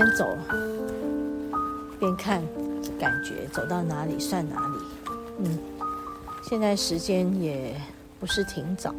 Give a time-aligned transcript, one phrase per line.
[0.00, 0.34] 边走
[1.98, 2.42] 边看，
[2.98, 4.78] 感觉走到哪里算哪里。
[5.40, 5.58] 嗯，
[6.42, 7.78] 现在时间也
[8.18, 8.94] 不是挺早，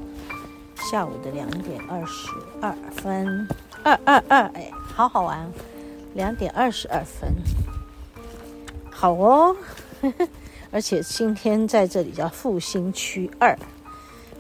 [0.91, 2.29] 下午的两点二十
[2.61, 3.47] 二分，
[3.81, 5.51] 二二二，哎，好好玩，
[6.13, 7.33] 两点二十二分，
[8.91, 9.55] 好哦，
[10.69, 13.57] 而且今天在这里叫复兴区二，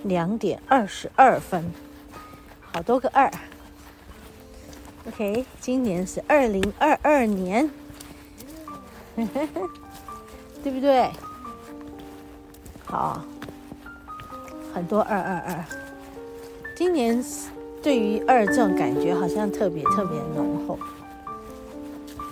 [0.03, 1.73] 两点二十二分，
[2.71, 3.31] 好多个二。
[5.07, 7.69] OK，今年是二零二二年，
[10.63, 11.09] 对不对？
[12.85, 13.23] 好，
[14.73, 15.65] 很多二二二。
[16.75, 17.23] 今年
[17.81, 20.77] 对于二这种感觉好像特别特别浓厚。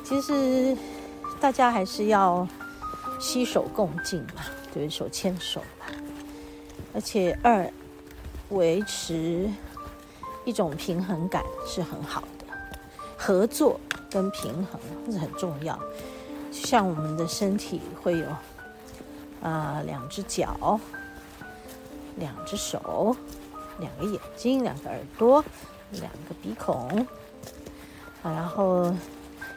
[0.03, 0.77] 其实
[1.39, 2.47] 大家还是要
[3.19, 5.85] 携手共进嘛，对，手牵手嘛。
[6.93, 7.67] 而且二
[8.49, 9.49] 维持
[10.45, 12.38] 一种平衡感是很好的。
[13.21, 13.77] 合作
[14.09, 15.77] 跟平衡这是很重要，
[16.51, 18.25] 像我们的身体会有
[19.43, 20.79] 啊、呃、两只脚、
[22.15, 23.13] 两只手、
[23.79, 25.43] 两个眼睛、两个耳朵、
[25.91, 27.05] 两个鼻孔，
[28.23, 28.91] 啊，然后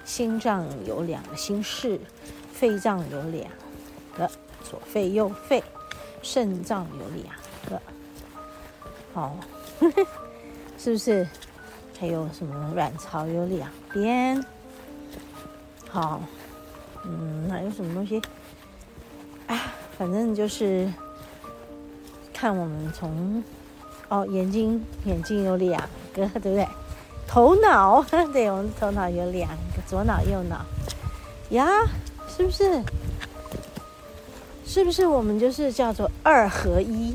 [0.04, 2.00] 心脏有两个心室，
[2.52, 3.48] 肺脏有两
[4.18, 4.28] 个，
[4.68, 5.62] 左肺右肺，
[6.20, 7.34] 肾脏有两
[7.70, 7.80] 个，
[9.14, 9.36] 好，
[10.76, 11.26] 是不是？
[12.02, 14.44] 还有什么卵巢有两边，
[15.88, 16.20] 好，
[17.04, 18.20] 嗯，还有什么东西？
[19.46, 20.92] 啊，反正就是
[22.34, 23.40] 看我们从
[24.08, 25.80] 哦，眼睛眼睛有两
[26.12, 26.66] 个，对不对？
[27.28, 28.02] 头脑，
[28.32, 30.66] 对，我们头脑有两个，左脑右脑
[31.50, 31.68] 呀，
[32.26, 32.82] 是不是？
[34.66, 37.14] 是不是我们就是叫做二合一？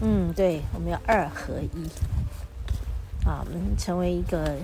[0.00, 1.86] 嗯，对，我们要二合一。
[3.26, 4.56] 啊，我们成为一个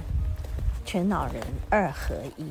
[0.85, 2.47] 全脑人二合一。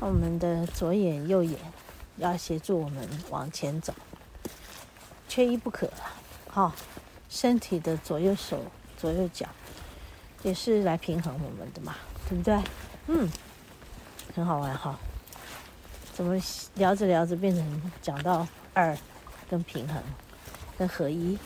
[0.00, 1.56] 我们的左眼、右眼
[2.16, 3.94] 要协助我们往前走，
[5.28, 6.10] 缺一不可啊！
[6.48, 6.74] 好，
[7.28, 8.64] 身体的左右手、
[8.98, 9.46] 左右脚
[10.42, 11.94] 也是来平衡我们的嘛，
[12.28, 12.60] 对不对？
[13.06, 13.30] 嗯，
[14.34, 14.98] 很好玩哈。
[16.12, 16.36] 怎么
[16.74, 18.98] 聊着聊着变成讲到二
[19.48, 20.02] 跟平衡
[20.76, 21.38] 跟合一，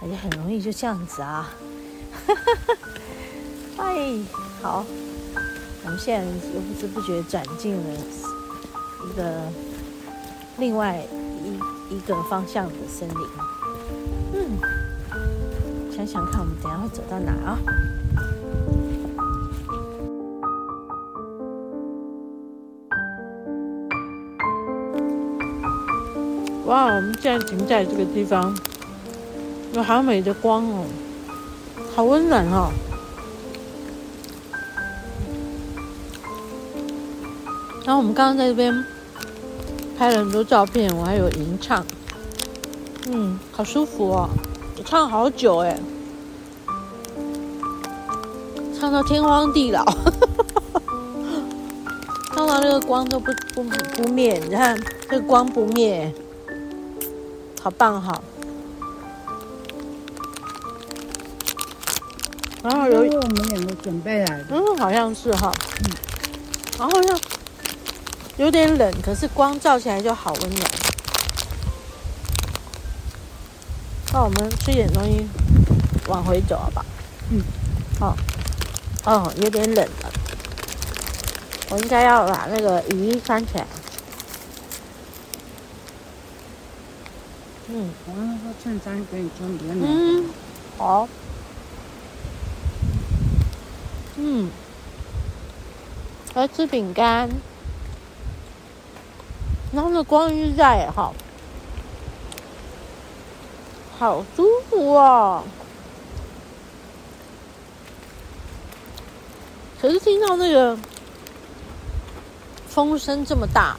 [0.00, 1.50] 而且很容易就这样子啊。
[2.12, 2.76] 哈哈哈！
[3.78, 4.18] 哎，
[4.60, 4.84] 好，
[5.84, 7.82] 我们现在又不知不觉转进了
[9.04, 9.48] 一个
[10.58, 11.04] 另外
[11.42, 13.16] 一一个方向的森林。
[14.34, 14.58] 嗯，
[15.94, 17.58] 想想看，我们等下会走到哪啊？
[26.66, 28.54] 哇，我们现在停在这个地方，
[29.74, 30.86] 有好美的光哦。
[31.94, 32.70] 好温暖哦！
[37.84, 38.72] 然后我们刚刚在这边
[39.98, 41.84] 拍了很多照片，我还有吟唱，
[43.10, 44.30] 嗯，好舒服哦！
[44.78, 45.78] 我唱好久哎，
[48.78, 49.84] 唱到天荒地老，
[52.34, 54.80] 唱到那个光都不不不灭，你看
[55.10, 56.10] 这个光不灭，
[57.62, 58.18] 好棒哈！
[62.62, 65.52] 然后有我们两个准备来的，嗯，好像是哈，
[65.84, 65.90] 嗯，
[66.78, 67.18] 然后像
[68.36, 70.70] 有点冷，可是光照起来就好温暖。
[74.12, 75.26] 那我们吃点东西，
[76.06, 76.84] 往回走好吧？
[77.30, 77.42] 嗯，
[77.98, 78.16] 好，
[79.06, 80.12] 哦，有点冷了，
[81.70, 83.66] 我应该要把那个雨衣穿起来。
[87.68, 89.90] 嗯，我那个衬衫给你穿比较暖。
[89.90, 90.24] 嗯，
[90.78, 91.08] 好。
[94.24, 94.48] 嗯，
[96.34, 97.28] 来吃饼干，
[99.72, 101.12] 然后那光晕在哈，
[103.98, 105.42] 好舒服哦。
[109.80, 110.78] 可是听到那个
[112.68, 113.76] 风声这么大，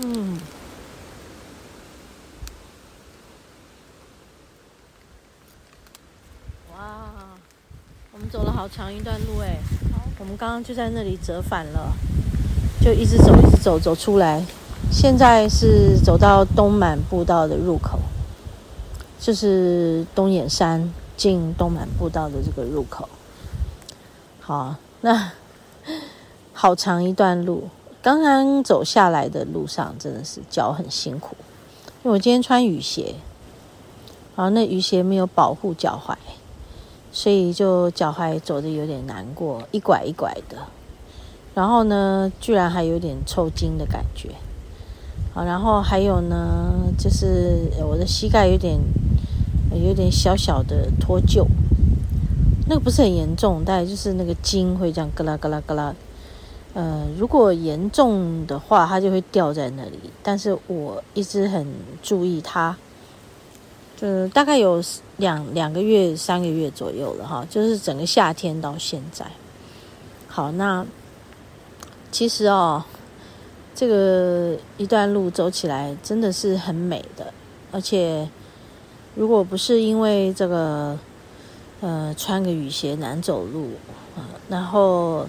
[0.00, 0.38] 嗯。
[8.30, 9.56] 走了好长一段路哎，
[10.18, 11.92] 我们刚刚就在那里折返了，
[12.80, 14.44] 就一直走，一直走，走出来。
[14.90, 18.00] 现在是走到东满步道的入口，
[19.20, 23.08] 就是东眼山进东满步道的这个入口。
[24.40, 25.30] 好，那
[26.52, 27.68] 好长一段路，
[28.02, 31.36] 刚刚走下来的路上真的是脚很辛苦，
[32.02, 33.14] 因为我今天穿雨鞋，
[34.34, 36.16] 然后那雨鞋没有保护脚踝。
[37.10, 40.56] 所以就脚踝走得有点难过，一拐一拐的。
[41.54, 44.30] 然后呢，居然还有点抽筋的感觉。
[45.34, 48.78] 好，然后还有呢，就是我的膝盖有点
[49.72, 51.44] 有点小小的脱臼，
[52.68, 55.94] 那个不是很严重，大概就是那个筋会这样咯啦咯啦咯啦。
[56.74, 59.98] 呃，如果严重的话，它就会掉在那里。
[60.22, 61.66] 但是我一直很
[62.02, 62.76] 注意它，
[64.00, 64.82] 嗯大概有
[65.16, 69.26] 两两个月、三个月左右了哈，就是整个夏天到现在。
[70.28, 70.86] 好，那
[72.10, 72.84] 其实哦，
[73.74, 77.32] 这个一段路走起来真的是很美的，
[77.72, 78.28] 而且
[79.14, 80.98] 如果不是因为这个，
[81.80, 83.70] 呃，穿个雨鞋难走路，
[84.16, 85.26] 呃，然后。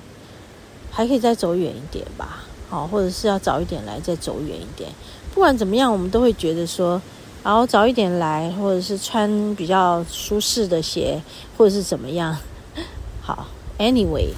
[0.91, 4.89] 还可以再走远一点吧，好，或者是要早一点来再走远一点。
[5.31, 6.99] 不管怎么样，我们都会觉得说，
[7.43, 11.21] 然后早一点来，或者是穿比较舒适的鞋，
[11.57, 12.37] 或者是怎么样。
[13.21, 13.47] 好
[13.77, 14.33] ，anyway，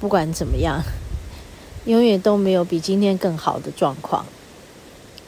[0.00, 0.82] 不管怎么样，
[1.84, 4.24] 永远都没有比今天更好的状况。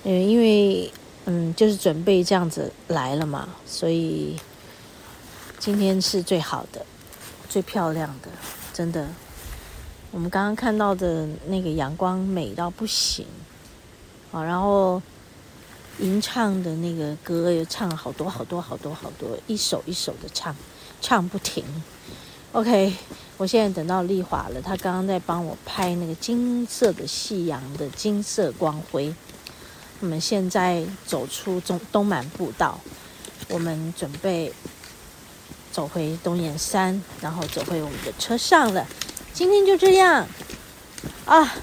[0.05, 0.91] 嗯，因为
[1.27, 4.37] 嗯，就是准备这样子来了嘛，所以
[5.59, 6.85] 今天是最好的、
[7.49, 8.29] 最漂亮的，
[8.73, 9.09] 真的。
[10.11, 13.27] 我们刚刚看到的那个阳光美到不行，
[14.31, 15.03] 好，然后
[15.99, 20.55] 吟唱的那个歌又唱了好多好多好多好多，一首一首的唱，
[21.01, 21.65] 唱不停。
[22.53, 22.93] OK，
[23.37, 29.15] 我现在等到丽华了，她刚刚在帮我拍那个金色的夕阳的金色光辉。
[30.01, 32.79] 我们现在走出中东满步道，
[33.49, 34.53] 我们准备
[35.73, 38.87] 走回东眼山，然后走回我们的车上了。
[39.33, 40.27] 今天就这样
[41.25, 41.55] 啊，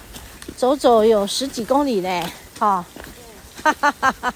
[0.58, 2.26] 走走有十几公里嘞，
[2.60, 2.84] 哈，
[3.64, 4.34] 哈哈哈哈，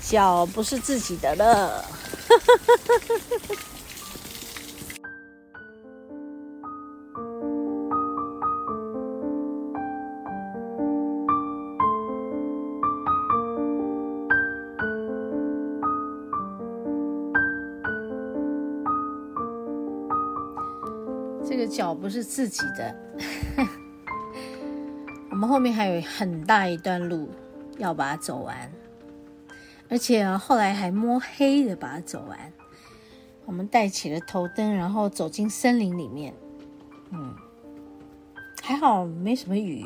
[0.00, 1.82] 脚不是自己的了，
[2.28, 3.56] 哈哈哈哈哈。
[21.42, 22.94] 这个脚不是自己的，
[25.30, 27.28] 我们后面还有很大一段路
[27.80, 28.70] 要把它走完，
[29.88, 32.52] 而且后来还摸黑的把它走完。
[33.46, 36.32] 我们带起了头灯，然后走进森林里面。
[37.10, 37.34] 嗯，
[38.62, 39.84] 还好没什么雨，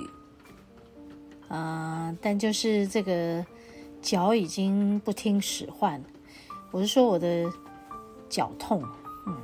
[1.48, 3.42] 啊、但就是这个
[4.02, 6.02] 脚已经不听使唤。
[6.70, 7.50] 我是说我的
[8.28, 8.82] 脚痛。
[9.26, 9.36] 嗯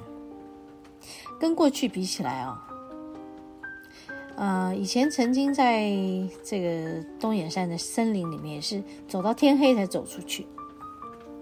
[1.38, 2.58] 跟过去比起来哦，
[4.40, 5.92] 呃，以前曾经在
[6.42, 10.46] 这个东眼山的森林里面，也是走到天黑才走出去，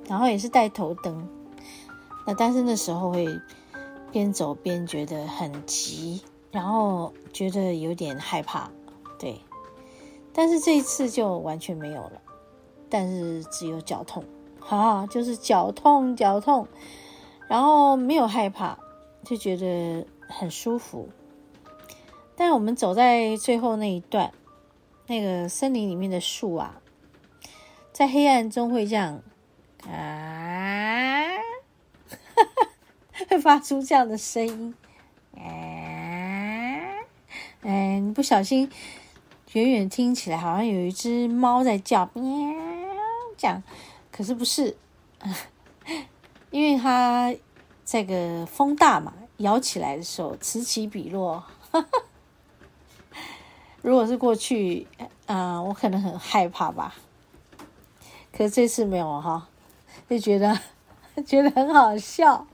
[0.08, 1.28] 然后也是带头灯。
[2.26, 3.28] 那但是那时候会
[4.10, 8.68] 边走边觉得很急，然后觉得有点害怕，
[9.16, 9.40] 对。
[10.32, 12.20] 但是这一次就完全没有了，
[12.88, 14.24] 但是只有脚痛，
[14.68, 16.66] 啊，就是脚痛脚痛，
[17.46, 18.76] 然后没有害怕。
[19.24, 21.08] 就觉得很舒服，
[22.40, 24.32] 但我们走在最后那一段，
[25.08, 26.80] 那个森林里面的树啊，
[27.92, 29.20] 在黑暗中会这样
[29.90, 31.26] 啊，
[33.28, 34.72] 会发出这样的声音，
[35.36, 35.42] 啊，
[37.62, 38.70] 哎，你不小心
[39.54, 42.22] 远远听起来好像有一只猫在叫，喵，
[43.36, 43.60] 这样，
[44.12, 44.76] 可是不是，
[46.52, 47.34] 因为它。
[47.90, 51.42] 这个风大嘛，摇起来的时候此起彼落。
[51.70, 51.88] 哈 哈
[53.88, 54.86] 如果是过去，
[55.24, 56.94] 啊、我可能很害怕吧。
[58.30, 59.48] 可是这次没有哈，
[60.10, 60.58] 就觉得
[61.24, 62.46] 觉得很好笑。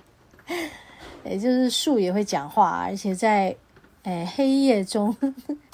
[1.24, 3.56] 也就是树也会讲话，而且在
[4.04, 5.16] 诶黑夜中，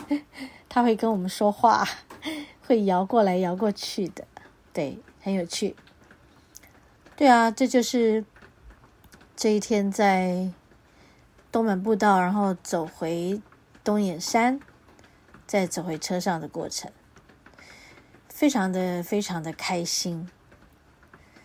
[0.66, 1.86] 它会跟我们说话，
[2.66, 4.24] 会摇过来摇过去的，
[4.72, 5.76] 对，很有趣。
[7.16, 8.24] 对啊，这就是。
[9.36, 10.50] 这一天在
[11.50, 13.40] 东门步道，然后走回
[13.82, 14.60] 东眼山，
[15.50, 16.92] 再走回车上的过程，
[18.28, 20.30] 非常的非常的开心。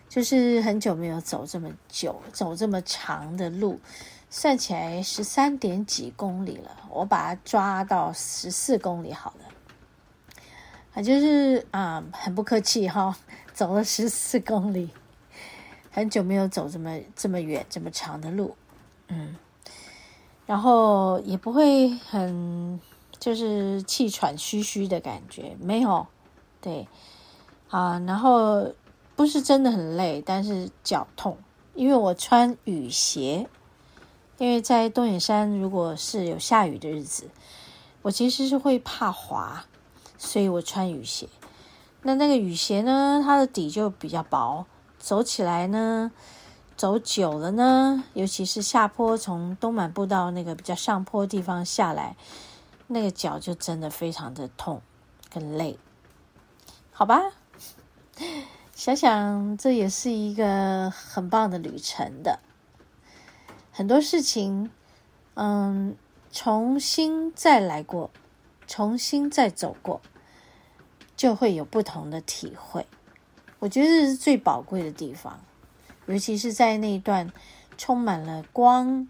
[0.07, 3.79] 就是很久没有走这么久，走这么长的路，
[4.29, 10.45] 算起来十三点几公里了，我把它抓到十四公里好了。
[10.93, 13.17] 啊，就是啊，很不客气哈，
[13.53, 14.91] 走了十四公里。
[15.89, 18.55] 很久没有走这么这么远这么长的路，
[19.07, 19.35] 嗯，
[20.45, 22.79] 然后也不会很
[23.25, 26.05] 就是气喘吁吁的感觉，没有，
[26.61, 26.87] 对，
[27.71, 28.71] 啊，然后
[29.15, 31.35] 不是真的很累，但是脚痛，
[31.73, 33.49] 因为我穿雨鞋，
[34.37, 37.27] 因为在东眼山如果是有下雨的日子，
[38.03, 39.65] 我其实是会怕滑，
[40.19, 41.27] 所以我穿雨鞋。
[42.03, 44.67] 那那个雨鞋呢，它的底就比较薄，
[44.99, 46.11] 走起来呢，
[46.77, 52.15] 走久了呢，尤其是下坡从东满步道那个比较上坡地方下来，
[52.87, 54.81] 那个脚就真的非常的痛
[55.29, 55.77] 跟累，
[56.91, 57.31] 好吧？
[58.73, 62.39] 想想这也是一个很棒的旅程的，
[63.71, 64.69] 很多事情，
[65.33, 65.95] 嗯，
[66.31, 68.11] 重新再来过，
[68.67, 70.01] 重新再走过，
[71.15, 72.85] 就会有不同的体会。
[73.59, 75.39] 我觉得这是最宝贵的地方，
[76.05, 77.31] 尤其是在那一段
[77.77, 79.07] 充满了光，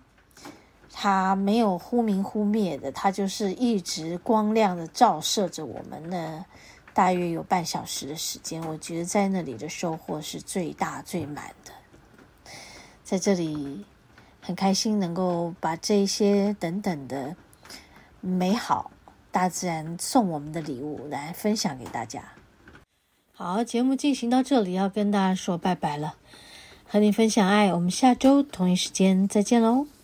[0.98, 6.46] 它没有忽明忽灭的，它就是一直光亮的照射着我们的。
[6.94, 11.74] 大约有半小时的时间，我觉得在那里的收获是最大最满的。
[13.04, 13.86] 在这里
[14.40, 17.36] 很开心能够把这些等等的
[18.22, 18.92] 美好
[19.30, 22.24] 大自然送我们的礼物来分享给大家。
[23.34, 26.16] 好，节目进行到这里，要跟大家说拜拜了。
[26.88, 29.95] 和你分享爱，我们下周同一时间再见喽。